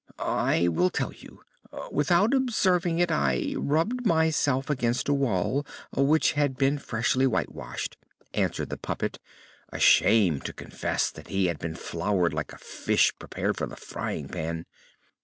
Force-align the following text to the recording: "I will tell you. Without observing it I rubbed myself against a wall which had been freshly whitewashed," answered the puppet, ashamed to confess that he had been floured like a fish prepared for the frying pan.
"I 0.17 0.67
will 0.67 0.89
tell 0.89 1.13
you. 1.13 1.43
Without 1.91 2.33
observing 2.33 2.97
it 2.97 3.11
I 3.11 3.53
rubbed 3.55 4.03
myself 4.03 4.67
against 4.67 5.07
a 5.07 5.13
wall 5.13 5.63
which 5.95 6.31
had 6.31 6.57
been 6.57 6.79
freshly 6.79 7.27
whitewashed," 7.27 7.97
answered 8.33 8.71
the 8.71 8.77
puppet, 8.77 9.19
ashamed 9.69 10.43
to 10.45 10.53
confess 10.53 11.11
that 11.11 11.27
he 11.27 11.45
had 11.45 11.59
been 11.59 11.75
floured 11.75 12.33
like 12.33 12.51
a 12.51 12.57
fish 12.57 13.13
prepared 13.19 13.57
for 13.57 13.67
the 13.67 13.75
frying 13.75 14.27
pan. 14.27 14.65